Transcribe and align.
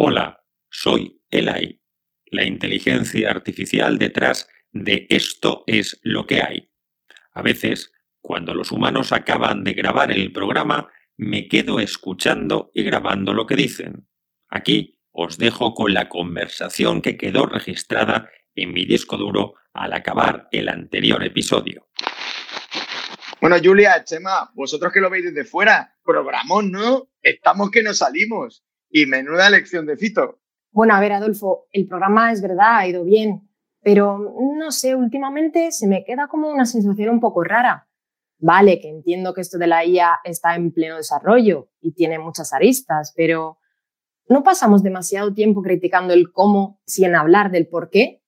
Hola, 0.00 0.44
soy 0.70 1.20
Elai, 1.28 1.82
la 2.26 2.44
inteligencia 2.44 3.32
artificial 3.32 3.98
detrás 3.98 4.48
de 4.70 5.08
esto 5.10 5.64
es 5.66 5.98
lo 6.04 6.24
que 6.24 6.40
hay. 6.40 6.70
A 7.32 7.42
veces, 7.42 7.92
cuando 8.20 8.54
los 8.54 8.70
humanos 8.70 9.10
acaban 9.10 9.64
de 9.64 9.72
grabar 9.72 10.12
el 10.12 10.30
programa, 10.30 10.88
me 11.16 11.48
quedo 11.48 11.80
escuchando 11.80 12.70
y 12.74 12.84
grabando 12.84 13.34
lo 13.34 13.44
que 13.48 13.56
dicen. 13.56 14.06
Aquí 14.48 15.00
os 15.10 15.36
dejo 15.36 15.74
con 15.74 15.92
la 15.92 16.08
conversación 16.08 17.02
que 17.02 17.16
quedó 17.16 17.46
registrada 17.46 18.30
en 18.54 18.72
mi 18.72 18.84
disco 18.84 19.16
duro 19.16 19.54
al 19.72 19.94
acabar 19.94 20.46
el 20.52 20.68
anterior 20.68 21.24
episodio. 21.24 21.88
Bueno, 23.40 23.56
Julia, 23.60 24.04
Chema, 24.04 24.52
vosotros 24.54 24.92
que 24.92 25.00
lo 25.00 25.10
veis 25.10 25.24
desde 25.24 25.44
fuera, 25.44 25.98
programón, 26.04 26.70
¿no? 26.70 27.08
Estamos 27.20 27.72
que 27.72 27.82
nos 27.82 27.98
salimos. 27.98 28.62
Y 28.90 29.06
menuda 29.06 29.50
lección 29.50 29.86
de 29.86 29.96
Fito. 29.96 30.40
Bueno, 30.70 30.94
a 30.94 31.00
ver, 31.00 31.12
Adolfo, 31.12 31.66
el 31.72 31.86
programa 31.86 32.32
es 32.32 32.42
verdad, 32.42 32.78
ha 32.78 32.86
ido 32.86 33.04
bien, 33.04 33.48
pero 33.82 34.18
no 34.56 34.70
sé, 34.70 34.94
últimamente 34.94 35.72
se 35.72 35.86
me 35.86 36.04
queda 36.04 36.28
como 36.28 36.48
una 36.50 36.66
sensación 36.66 37.10
un 37.10 37.20
poco 37.20 37.42
rara. 37.42 37.88
Vale, 38.38 38.78
que 38.80 38.88
entiendo 38.88 39.34
que 39.34 39.40
esto 39.40 39.58
de 39.58 39.66
la 39.66 39.84
IA 39.84 40.20
está 40.22 40.54
en 40.54 40.72
pleno 40.72 40.96
desarrollo 40.96 41.70
y 41.80 41.92
tiene 41.92 42.18
muchas 42.18 42.52
aristas, 42.52 43.12
pero 43.16 43.58
¿no 44.28 44.44
pasamos 44.44 44.82
demasiado 44.82 45.34
tiempo 45.34 45.62
criticando 45.62 46.14
el 46.14 46.30
cómo 46.30 46.80
sin 46.86 47.16
hablar 47.16 47.50
del 47.50 47.66
por 47.66 47.90
qué? 47.90 48.22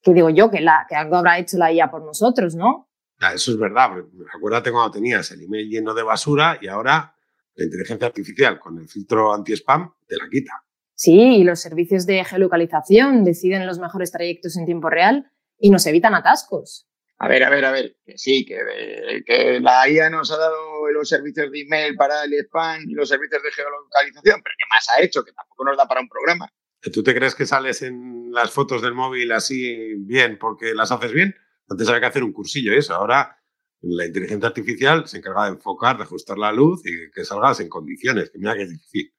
Que 0.00 0.14
digo 0.14 0.30
yo, 0.30 0.50
que, 0.50 0.60
la, 0.60 0.86
que 0.88 0.94
algo 0.94 1.16
habrá 1.16 1.38
hecho 1.38 1.58
la 1.58 1.72
IA 1.72 1.90
por 1.90 2.02
nosotros, 2.02 2.54
¿no? 2.54 2.88
Ah, 3.18 3.34
eso 3.34 3.50
es 3.50 3.58
verdad. 3.58 3.90
Acuérdate 4.34 4.70
cuando 4.70 4.90
tenías 4.90 5.30
el 5.32 5.42
email 5.42 5.68
lleno 5.68 5.94
de 5.94 6.02
basura 6.02 6.58
y 6.60 6.68
ahora 6.68 7.15
la 7.56 7.64
inteligencia 7.64 8.06
artificial 8.06 8.58
con 8.60 8.78
el 8.78 8.88
filtro 8.88 9.32
anti-spam 9.32 9.92
te 10.06 10.16
la 10.16 10.28
quita. 10.30 10.52
Sí, 10.94 11.38
y 11.38 11.44
los 11.44 11.60
servicios 11.60 12.06
de 12.06 12.24
geolocalización 12.24 13.24
deciden 13.24 13.66
los 13.66 13.78
mejores 13.78 14.12
trayectos 14.12 14.56
en 14.56 14.64
tiempo 14.64 14.88
real 14.88 15.30
y 15.58 15.70
nos 15.70 15.86
evitan 15.86 16.14
atascos. 16.14 16.88
A 17.18 17.28
ver, 17.28 17.44
a 17.44 17.50
ver, 17.50 17.64
a 17.64 17.70
ver, 17.70 17.96
que 18.04 18.18
sí, 18.18 18.44
que, 18.44 18.58
que 19.24 19.58
la 19.60 19.88
IA 19.88 20.10
nos 20.10 20.30
ha 20.30 20.36
dado 20.36 20.90
los 20.90 21.08
servicios 21.08 21.50
de 21.50 21.60
email 21.62 21.96
para 21.96 22.24
el 22.24 22.34
spam 22.44 22.82
y 22.88 22.92
los 22.92 23.08
servicios 23.08 23.42
de 23.42 23.52
geolocalización, 23.52 24.42
pero 24.42 24.54
¿qué 24.58 24.64
más 24.70 24.86
ha 24.90 25.02
hecho? 25.02 25.24
Que 25.24 25.32
tampoco 25.32 25.64
nos 25.64 25.76
da 25.78 25.88
para 25.88 26.02
un 26.02 26.08
programa. 26.08 26.50
¿Tú 26.92 27.02
te 27.02 27.14
crees 27.14 27.34
que 27.34 27.46
sales 27.46 27.82
en 27.82 28.32
las 28.32 28.50
fotos 28.50 28.82
del 28.82 28.94
móvil 28.94 29.32
así 29.32 29.94
bien 29.98 30.38
porque 30.38 30.74
las 30.74 30.92
haces 30.92 31.12
bien? 31.12 31.34
Antes 31.68 31.88
había 31.88 32.00
que 32.00 32.06
hacer 32.06 32.22
un 32.22 32.32
cursillo 32.32 32.72
y 32.74 32.78
eso. 32.78 32.94
Ahora 32.94 33.38
la 33.82 34.06
inteligencia 34.06 34.48
artificial 34.48 35.06
se 35.06 35.18
encarga 35.18 35.44
de 35.44 35.50
enfocar, 35.50 35.96
de 35.96 36.04
ajustar 36.04 36.38
la 36.38 36.52
luz 36.52 36.82
y 36.84 37.10
que 37.10 37.24
salgas 37.24 37.60
en 37.60 37.68
condiciones, 37.68 38.30
que 38.30 38.38
mira 38.38 38.54
que 38.54 38.62
es 38.62 38.70
difícil. 38.70 39.12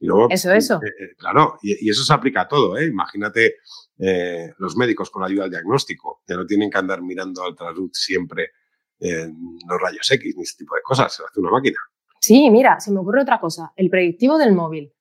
Y 0.00 0.06
luego, 0.06 0.28
eso, 0.30 0.52
eso. 0.52 0.80
Eh, 0.82 0.88
eh, 0.88 1.14
claro, 1.16 1.58
y, 1.62 1.88
eso 1.88 2.02
se 2.02 2.12
aplica 2.12 2.42
a 2.42 2.48
todo. 2.48 2.78
¿eh? 2.78 2.86
Imagínate 2.86 3.56
eh, 3.98 4.52
los 4.58 4.76
médicos 4.76 5.10
con 5.10 5.22
la 5.22 5.28
ayuda 5.28 5.44
al 5.44 5.50
diagnóstico, 5.50 6.22
que 6.26 6.34
no 6.34 6.46
tienen 6.46 6.70
que 6.70 6.78
andar 6.78 7.02
mirando 7.02 7.44
al 7.44 7.54
trasluz 7.54 7.90
siempre 7.92 8.52
en 8.98 9.34
los 9.66 9.80
rayos 9.80 10.10
X 10.10 10.34
ni 10.36 10.42
ese 10.42 10.56
tipo 10.58 10.74
de 10.74 10.82
cosas, 10.82 11.14
se 11.14 11.22
hace 11.22 11.40
una 11.40 11.50
máquina. 11.50 11.78
Sí, 12.20 12.50
mira, 12.50 12.80
se 12.80 12.90
me 12.90 13.00
ocurre 13.00 13.22
otra 13.22 13.40
cosa, 13.40 13.72
el 13.76 13.88
predictivo 13.88 14.36
del 14.36 14.52
móvil, 14.54 14.92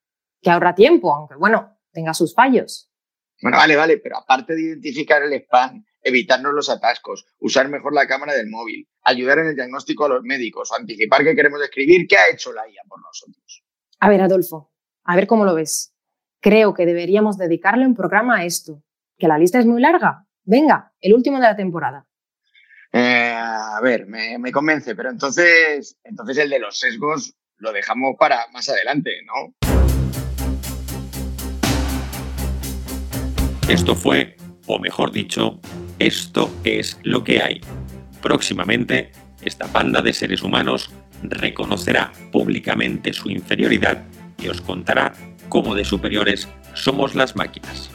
que 0.41 0.49
ahorra 0.49 0.73
tiempo, 0.73 1.13
aunque 1.13 1.35
bueno, 1.35 1.77
tenga 1.91 2.13
sus 2.13 2.33
fallos. 2.33 2.89
Bueno, 3.41 3.57
vale, 3.57 3.75
vale, 3.75 3.97
pero 3.97 4.17
aparte 4.17 4.55
de 4.55 4.61
identificar 4.61 5.21
el 5.23 5.33
spam, 5.33 5.83
evitarnos 6.01 6.53
los 6.53 6.69
atascos, 6.69 7.25
usar 7.39 7.69
mejor 7.69 7.93
la 7.93 8.07
cámara 8.07 8.33
del 8.33 8.49
móvil, 8.49 8.87
ayudar 9.03 9.39
en 9.39 9.47
el 9.47 9.55
diagnóstico 9.55 10.05
a 10.05 10.09
los 10.09 10.23
médicos, 10.23 10.71
anticipar 10.71 11.23
qué 11.23 11.35
queremos 11.35 11.61
escribir, 11.61 12.07
¿qué 12.07 12.17
ha 12.17 12.29
hecho 12.31 12.53
la 12.53 12.67
IA 12.67 12.81
por 12.87 13.01
nosotros? 13.01 13.63
A 13.99 14.09
ver, 14.09 14.21
Adolfo, 14.21 14.71
a 15.03 15.15
ver 15.15 15.27
cómo 15.27 15.45
lo 15.45 15.55
ves. 15.55 15.93
Creo 16.41 16.73
que 16.73 16.85
deberíamos 16.85 17.37
dedicarle 17.37 17.85
un 17.85 17.95
programa 17.95 18.37
a 18.37 18.45
esto. 18.45 18.81
¿Que 19.17 19.27
la 19.27 19.37
lista 19.37 19.59
es 19.59 19.65
muy 19.65 19.81
larga? 19.81 20.25
Venga, 20.43 20.93
el 21.01 21.13
último 21.13 21.37
de 21.37 21.43
la 21.43 21.55
temporada. 21.55 22.07
Eh, 22.91 23.33
a 23.35 23.79
ver, 23.81 24.07
me, 24.07 24.39
me, 24.39 24.51
convence, 24.51 24.95
pero 24.95 25.09
entonces, 25.09 25.97
entonces 26.03 26.37
el 26.37 26.49
de 26.49 26.59
los 26.59 26.79
sesgos 26.79 27.35
lo 27.57 27.71
dejamos 27.71 28.15
para 28.17 28.47
más 28.51 28.67
adelante, 28.69 29.11
¿no? 29.25 29.53
Esto 33.69 33.93
fue, 33.93 34.35
o 34.65 34.79
mejor 34.79 35.11
dicho, 35.11 35.59
esto 35.99 36.49
es 36.63 36.97
lo 37.03 37.23
que 37.23 37.41
hay. 37.41 37.61
Próximamente, 38.21 39.11
esta 39.43 39.67
banda 39.67 40.01
de 40.01 40.13
seres 40.13 40.41
humanos 40.41 40.91
reconocerá 41.23 42.11
públicamente 42.31 43.13
su 43.13 43.29
inferioridad 43.29 44.03
y 44.41 44.47
os 44.47 44.61
contará 44.61 45.13
cómo 45.49 45.75
de 45.75 45.85
superiores 45.85 46.47
somos 46.73 47.15
las 47.15 47.35
máquinas. 47.35 47.91